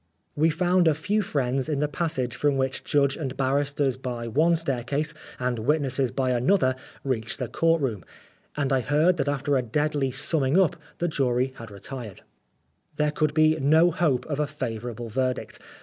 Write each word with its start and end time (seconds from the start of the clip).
We 0.35 0.49
found 0.49 0.87
a 0.87 0.95
few 0.95 1.21
friends 1.21 1.69
in 1.69 1.79
the 1.79 1.87
passage 1.87 2.35
from 2.35 2.57
which 2.57 2.83
judge 2.83 3.17
and 3.17 3.37
barristers 3.37 3.97
by 3.97 4.27
one 4.27 4.55
staircase, 4.55 5.13
and 5.37 5.59
witnesses 5.59 6.09
by 6.09 6.31
another, 6.31 6.73
reach 7.03 7.37
the 7.37 7.47
court 7.47 7.83
room, 7.83 8.03
and 8.57 8.73
I 8.73 8.79
heard 8.81 9.17
that 9.17 9.29
after 9.29 9.57
a 9.57 9.61
deadly 9.61 10.09
summing 10.09 10.59
up 10.59 10.75
the 10.97 11.07
jury 11.07 11.53
had 11.57 11.69
retired, 11.69 12.21
187 12.95 13.05
Oscar 13.05 13.05
Wilde 13.05 13.05
There 13.05 13.11
could 13.11 13.33
be 13.35 13.63
no 13.63 13.91
hope 13.91 14.25
of 14.25 14.39
a 14.39 14.47
favourable 14.47 15.09
verdict. 15.09 15.59